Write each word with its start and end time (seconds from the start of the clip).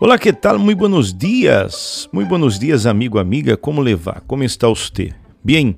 Olá, 0.00 0.16
que 0.16 0.32
tal? 0.32 0.60
Muito 0.60 0.78
buenos 0.78 1.12
dias. 1.12 2.08
Muito 2.12 2.28
buenos 2.28 2.56
dias, 2.56 2.86
amigo, 2.86 3.18
amiga. 3.18 3.56
Como 3.56 3.80
levar? 3.80 4.20
Como 4.28 4.44
está 4.44 4.68
você? 4.68 5.12
Bem. 5.42 5.76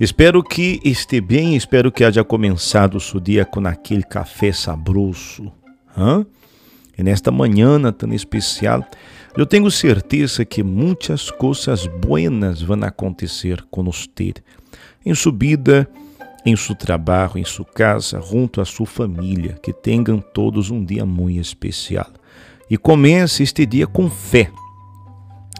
Espero 0.00 0.42
que 0.42 0.80
esteja 0.84 1.22
bem, 1.22 1.54
espero 1.54 1.92
que 1.92 2.02
haja 2.02 2.24
começado 2.24 2.96
o 2.96 3.00
seu 3.00 3.20
dia 3.20 3.44
com 3.44 3.64
aquele 3.68 4.02
café 4.02 4.50
saboroso. 4.50 5.52
Hã? 5.96 6.26
E 6.98 7.04
nesta 7.04 7.30
manhã 7.30 7.80
tão 7.92 8.12
especial, 8.12 8.84
eu 9.36 9.46
tenho 9.46 9.70
certeza 9.70 10.44
que 10.44 10.64
muitas 10.64 11.30
coisas 11.30 11.86
buenas 11.86 12.60
vão 12.60 12.82
acontecer 12.82 13.62
com 13.70 13.84
você. 13.84 14.42
Em 15.06 15.14
sua 15.14 15.32
vida, 15.32 15.88
em 16.44 16.56
seu 16.56 16.74
trabalho, 16.74 17.38
em 17.38 17.44
sua 17.44 17.64
casa, 17.64 18.20
junto 18.20 18.60
à 18.60 18.64
sua 18.64 18.86
família. 18.86 19.56
Que 19.62 19.72
tenham 19.72 20.18
todos 20.18 20.68
um 20.68 20.84
dia 20.84 21.06
muito 21.06 21.38
especial 21.38 22.10
e 22.70 22.78
comece 22.78 23.42
este 23.42 23.66
dia 23.66 23.86
com 23.86 24.08
fé. 24.08 24.50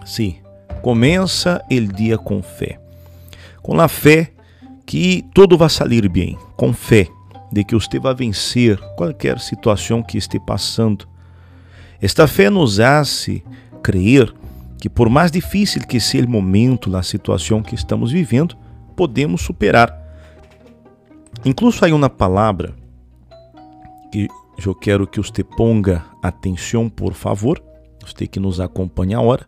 Sim, 0.05 0.37
começa 0.81 1.61
o 1.69 1.93
dia 1.93 2.17
com 2.17 2.41
fé. 2.41 2.79
Com 3.61 3.79
a 3.79 3.87
fé 3.87 4.31
que 4.85 5.23
tudo 5.33 5.57
vai 5.57 5.69
sair 5.69 6.07
bem, 6.07 6.37
com 6.55 6.71
fé 6.71 7.07
de 7.51 7.63
que 7.65 7.75
você 7.75 7.99
vai 7.99 8.15
vencer 8.15 8.79
qualquer 8.95 9.39
situação 9.39 10.01
que 10.01 10.17
esteja 10.17 10.43
passando. 10.43 11.07
Esta 12.01 12.25
fé 12.27 12.49
nos 12.49 12.79
hace 12.79 13.43
crer 13.83 14.33
que 14.79 14.89
por 14.89 15.09
mais 15.09 15.29
difícil 15.31 15.81
que 15.85 15.99
seja 15.99 16.25
o 16.25 16.29
momento, 16.29 16.95
a 16.95 17.03
situação 17.03 17.61
que 17.61 17.75
estamos 17.75 18.11
vivendo, 18.11 18.57
podemos 18.95 19.41
superar. 19.41 19.95
Incluso 21.45 21.85
há 21.85 21.93
uma 21.93 22.09
palavra 22.09 22.73
que 24.11 24.27
eu 24.57 24.75
quero 24.75 25.07
que 25.07 25.19
você 25.19 25.43
ponga 25.43 26.05
atenção, 26.21 26.89
por 26.89 27.13
favor, 27.13 27.61
você 28.05 28.27
que 28.27 28.39
nos 28.39 28.59
acompanha 28.59 29.17
agora. 29.17 29.45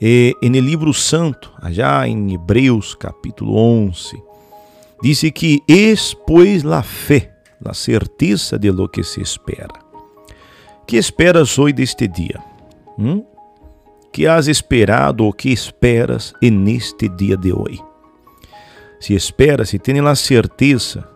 E, 0.00 0.34
no 0.42 0.60
livro 0.60 0.92
santo, 0.92 1.52
já 1.70 2.06
em 2.06 2.34
Hebreus 2.34 2.94
capítulo 2.94 3.56
11, 3.56 4.22
diz 5.02 5.22
que 5.34 5.62
es 5.66 6.14
pois 6.26 6.62
la 6.62 6.82
fé, 6.82 7.32
la 7.60 7.72
certeza 7.72 8.58
de 8.58 8.70
lo 8.70 8.88
que 8.88 9.02
se 9.02 9.20
espera. 9.20 9.80
Que 10.86 10.98
esperas 10.98 11.58
hoje 11.58 11.72
deste 11.72 12.06
dia? 12.06 12.42
Hum? 12.98 13.24
Que 14.12 14.26
has 14.26 14.48
esperado 14.48 15.24
ou 15.24 15.32
que 15.32 15.50
esperas 15.50 16.32
neste 16.40 17.08
dia 17.08 17.36
de 17.36 17.52
hoje? 17.52 17.82
Se 19.00 19.14
esperas, 19.14 19.70
se 19.70 19.78
tens 19.78 20.04
a 20.04 20.14
certeza 20.14 21.15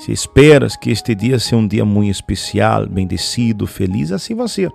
se 0.00 0.12
esperas 0.12 0.76
que 0.76 0.90
este 0.90 1.14
dia 1.14 1.38
seja 1.38 1.56
um 1.56 1.68
dia 1.68 1.84
muito 1.84 2.10
especial, 2.10 2.86
bendecido, 2.86 3.66
feliz, 3.66 4.10
assim 4.10 4.34
vai 4.34 4.48
ser. 4.48 4.72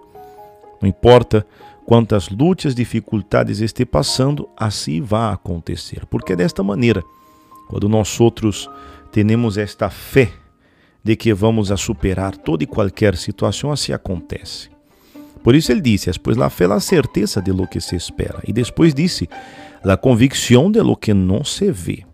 Não 0.80 0.88
importa 0.88 1.44
quantas 1.84 2.30
lutas, 2.30 2.76
dificuldades 2.76 3.59
esteja 3.59 3.88
passando, 3.88 4.48
assim 4.56 5.02
vai 5.02 5.34
acontecer. 5.34 6.06
Porque 6.06 6.34
é 6.34 6.36
desta 6.36 6.62
maneira, 6.62 7.04
quando 7.67 7.90
nós 7.90 8.20
outros 8.22 8.70
temos 9.12 9.58
esta 9.58 9.90
fé 9.90 10.32
de 11.04 11.16
que 11.16 11.34
vamos 11.34 11.72
a 11.72 11.78
superar 11.78 12.38
toda 12.38 12.64
e 12.64 12.67
qualquer 12.67 13.17
situação, 13.17 13.72
assim 13.72 13.94
acontece. 13.94 14.70
Por 15.44 15.56
isso 15.56 15.72
ele 15.72 15.82
disse, 15.82 16.12
depois 16.12 16.38
la 16.38 16.52
fé, 16.52 16.66
a 16.66 16.80
certeza 16.80 17.42
de 17.42 17.52
lo 17.52 17.67
que 17.67 17.82
se 17.82 17.95
espera. 17.95 18.44
E 18.48 18.54
depois 18.54 18.94
disse, 18.94 19.28
a 19.84 19.98
convicção 19.98 20.70
de 20.70 20.82
lo 20.82 20.95
que 20.95 21.16
não 21.16 21.44
se 21.44 21.72
vê. 21.72 22.06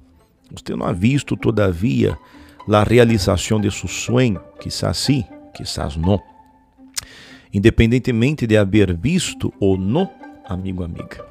Você 0.50 0.73
não 0.78 0.86
ha 0.86 0.94
visto, 0.94 1.36
todavia, 1.36 2.18
la 2.67 2.84
realização 2.84 3.59
de 3.59 3.72
seu 3.72 3.90
sonho, 3.90 4.42
quizás 4.59 4.98
sim, 4.98 5.23
quizás 5.54 5.95
não. 5.95 6.22
Independentemente 7.53 8.48
de 8.48 8.58
haver 8.58 8.95
visto 8.95 9.53
ou 9.59 9.78
não, 9.78 10.09
amigo, 10.45 10.84
amiga. 10.84 11.26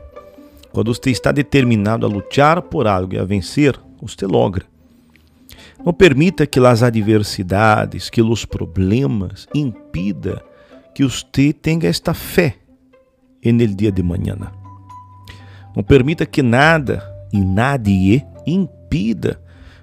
Quando 0.72 0.94
você 0.94 1.10
está 1.10 1.32
determinado 1.32 2.06
a 2.06 2.08
lutar 2.08 2.62
por 2.62 2.86
algo 2.86 3.14
e 3.14 3.18
a 3.18 3.24
vencer, 3.24 3.78
você 4.00 4.26
logra. 4.26 4.64
Não 5.84 5.92
permita 5.92 6.46
que 6.46 6.60
as 6.60 6.82
adversidades, 6.82 8.10
que 8.10 8.20
os 8.20 8.44
problemas 8.44 9.48
impida 9.54 10.42
que 10.94 11.02
você 11.04 11.52
tenha 11.52 11.88
esta 11.88 12.12
fé 12.12 12.56
no 13.44 13.66
dia 13.66 13.90
de 13.90 14.02
manhã. 14.02 14.36
Não 15.74 15.82
permita 15.82 16.26
que 16.26 16.42
nada 16.42 17.02
e 17.32 17.40
nadie 17.40 18.24
impida 18.46 19.40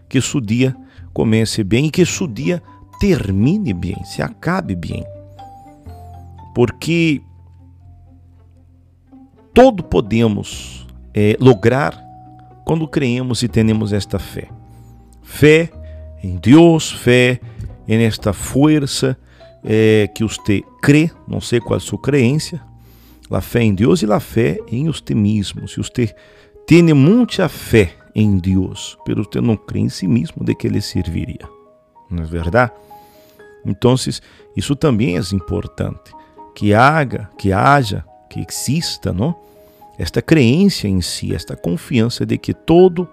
que 0.07 0.21
seu 0.21 0.39
dia 0.39 0.75
comece 1.17 1.63
bem 1.63 1.87
e 1.87 1.89
que 1.89 2.05
seu 2.05 2.27
dia 2.27 2.61
termine 2.99 3.73
bem, 3.73 3.97
se 4.05 4.21
acabe 4.21 4.75
bem. 4.75 5.03
Porque 6.53 7.23
todo 9.51 9.83
podemos 9.83 10.85
é, 11.15 11.35
lograr 11.39 11.99
quando 12.63 12.87
creemos 12.87 13.41
e 13.41 13.47
temos 13.47 13.93
esta 13.93 14.19
fé. 14.19 14.47
Fé 15.23 15.71
em 16.23 16.35
Deus, 16.37 16.91
fé 16.91 17.39
em 17.87 18.03
esta 18.03 18.31
força 18.31 19.17
é, 19.63 20.07
que 20.13 20.23
você 20.23 20.61
crê, 20.83 21.09
não 21.27 21.41
sei 21.41 21.59
qual 21.59 21.73
é 21.73 21.77
a 21.77 21.79
sua 21.79 21.97
crença, 21.97 22.61
a 23.31 23.41
fé 23.41 23.63
em 23.63 23.73
Deus 23.73 24.03
e 24.03 24.05
a 24.05 24.19
fé 24.19 24.59
em 24.71 24.85
você 24.85 25.15
mesmo. 25.15 25.67
Se 25.67 25.77
você 25.77 26.13
tem 26.67 26.83
muita 26.93 27.49
fé 27.49 27.96
em 28.19 28.39
Deus, 28.39 28.97
pero 29.05 29.23
você 29.23 29.39
não 29.39 29.55
crê 29.55 29.81
em 29.81 29.89
si 29.89 30.07
mesmo 30.07 30.43
de 30.43 30.55
que 30.55 30.65
ele 30.65 30.81
serviria. 30.81 31.47
Não 32.09 32.23
é 32.23 32.25
verdade? 32.25 32.71
Então, 33.63 33.93
isso 34.55 34.75
também 34.75 35.15
é 35.17 35.21
importante, 35.31 36.11
que 36.55 36.73
haja, 36.73 37.29
que 37.37 37.53
haja, 37.53 38.03
que 38.27 38.39
exista, 38.39 39.13
não? 39.13 39.35
Esta 39.99 40.19
crença 40.19 40.87
em 40.87 40.99
si, 40.99 41.35
esta 41.35 41.55
confiança 41.55 42.25
de 42.25 42.39
que 42.39 42.55
todo, 42.55 43.07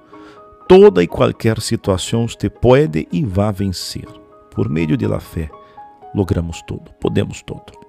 toda 0.66 1.02
e 1.02 1.06
qualquer 1.06 1.60
situação 1.60 2.26
você 2.26 2.48
pode 2.48 3.06
e 3.12 3.22
vai 3.22 3.52
vencer. 3.52 4.08
Por 4.52 4.70
meio 4.70 4.96
da 4.96 5.20
fé, 5.20 5.50
logramos 6.14 6.62
tudo, 6.62 6.90
podemos 6.98 7.42
tudo. 7.42 7.83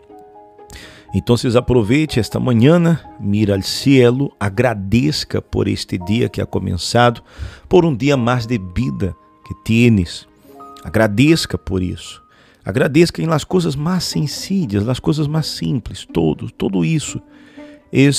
Então, 1.18 1.34
aproveite 1.58 2.20
esta 2.20 2.42
manhã, 2.42 3.00
mira 3.22 3.56
ao 3.56 3.62
cielo, 3.62 4.34
agradeça 4.38 5.42
por 5.42 5.66
este 5.66 5.98
dia 5.98 6.28
que 6.28 6.42
ha 6.42 6.46
começado, 6.46 7.24
por 7.70 7.86
um 7.86 7.96
dia 7.96 8.18
mais 8.18 8.46
de 8.46 8.58
vida 8.58 9.16
que 9.48 9.54
tienes. 9.64 10.28
Agradeça 10.84 11.58
por 11.58 11.82
isso. 11.82 12.22
Agradeça 12.66 13.14
em 13.20 13.28
las 13.28 13.46
coisas 13.46 13.78
mais 13.78 14.04
sencillas, 14.04 14.84
las 14.84 15.00
coisas 15.00 15.26
mais 15.26 15.46
simples, 15.46 16.06
todo, 16.06 16.52
todo 16.52 16.84
isso 16.84 17.22
é 17.94 18.10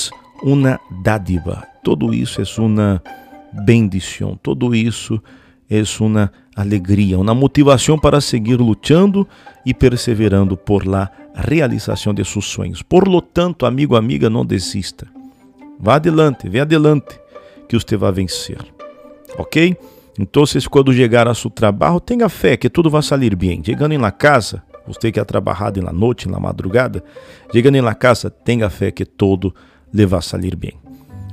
uma 0.42 0.80
dádiva, 1.02 1.66
todo 1.84 2.14
isso 2.14 2.40
é 2.40 2.44
uma 2.58 3.02
bendição, 3.52 4.38
todo 4.42 4.74
isso 4.74 5.22
é 5.68 5.82
uma 6.00 6.32
alegria, 6.56 7.18
uma 7.18 7.34
motivação 7.34 7.98
para 7.98 8.18
seguir 8.18 8.56
lutando 8.56 9.28
e 9.64 9.74
perseverando 9.74 10.56
por 10.56 10.86
la 10.86 11.10
realização 11.34 12.14
de 12.14 12.24
seus 12.24 12.46
sonhos. 12.46 12.80
Por 12.80 13.06
lo 13.06 13.20
tanto, 13.20 13.66
amigo, 13.66 13.94
amiga, 13.94 14.30
não 14.30 14.44
desista. 14.44 15.06
Vá 15.78 15.96
adelante, 15.96 16.48
vem 16.48 16.62
adelante, 16.62 17.20
que 17.68 17.78
você 17.78 17.94
vai 17.96 18.10
vencer. 18.10 18.58
Ok? 19.36 19.76
Então, 20.18 20.44
quando 20.70 20.94
chegar 20.94 21.28
a 21.28 21.34
seu 21.34 21.50
trabalho, 21.50 22.00
tenha 22.00 22.26
fé 22.30 22.56
que 22.56 22.70
tudo 22.70 22.88
vai 22.88 23.02
sair 23.02 23.36
bem. 23.36 23.62
Chegando 23.62 23.92
em 23.92 23.98
la 23.98 24.10
casa, 24.10 24.62
você 24.86 25.12
que 25.12 25.20
ha 25.20 25.24
trabalhado 25.26 25.82
na 25.82 25.92
noite, 25.92 26.26
na 26.26 26.40
madrugada, 26.40 27.04
chegando 27.52 27.76
em 27.76 27.82
la 27.82 27.94
casa, 27.94 28.30
tenha 28.30 28.70
fé 28.70 28.90
que 28.90 29.04
tudo 29.04 29.54
lhe 29.92 30.06
vai 30.06 30.22
sair 30.22 30.56
bem. 30.56 30.72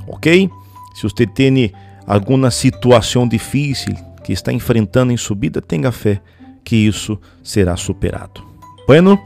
Ok? 0.05 0.49
Se 0.95 1.03
você 1.03 1.25
tem 1.25 1.71
alguma 2.05 2.51
situação 2.51 3.25
difícil 3.25 3.95
que 4.23 4.33
está 4.33 4.51
enfrentando 4.51 5.11
em 5.11 5.17
subida, 5.17 5.61
tenha 5.61 5.91
fé 5.91 6.21
que 6.63 6.75
isso 6.75 7.19
será 7.43 7.75
superado. 7.75 8.41
Bueno, 8.87 9.19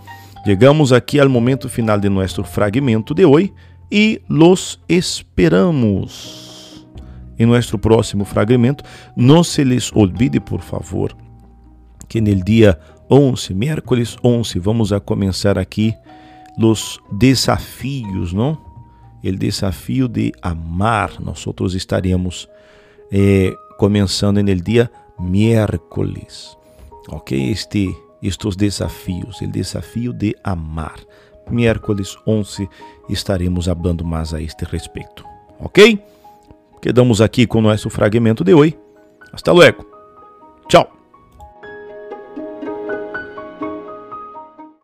Chegamos 0.47 0.94
aqui 0.94 1.19
ao 1.19 1.27
momento 1.27 1.67
final 1.67 1.99
de 1.99 2.07
nosso 2.07 2.41
fragmento 2.41 3.13
de 3.13 3.25
hoje 3.25 3.53
e 3.91 4.21
los 4.29 4.79
esperamos. 4.88 6.88
Em 7.38 7.45
nosso 7.45 7.77
próximo 7.77 8.23
fragmento, 8.23 8.81
não 9.13 9.44
se 9.44 9.65
les 9.65 9.91
olvide, 9.94 10.39
por 10.39 10.61
favor, 10.61 11.13
que 12.07 12.21
no 12.21 12.33
dia 12.33 12.79
11, 13.11 13.53
miércoles 13.53 14.15
11, 14.23 14.57
vamos 14.59 14.94
a 14.94 15.01
começar 15.01 15.57
aqui 15.57 15.94
os 16.57 16.97
desafios, 17.11 18.31
não? 18.31 18.57
O 19.21 19.31
desafio 19.33 20.07
de 20.07 20.31
amar. 20.41 21.19
Nós 21.19 21.45
estaremos 21.75 22.47
eh, 23.11 23.53
começando 23.77 24.41
no 24.41 24.56
dia 24.56 24.91
miércoles, 25.19 26.57
ok? 27.09 27.51
Este 27.51 27.95
estes 28.21 28.56
desafios, 28.56 29.41
o 29.41 29.47
desafio 29.47 30.12
de 30.12 30.35
amar. 30.44 31.00
Miércoles 31.50 32.18
11 32.25 32.68
estaremos 33.09 33.65
falando 33.65 34.03
mais 34.03 34.33
a 34.33 34.41
este 34.41 34.65
respeito. 34.65 35.24
Ok? 35.59 36.03
Quedamos 36.81 37.21
aqui 37.21 37.47
com 37.47 37.59
o 37.59 37.62
nosso 37.62 37.89
fragmento 37.89 38.44
de 38.44 38.53
hoje. 38.53 38.77
Hasta 39.31 39.51
luego. 39.51 39.96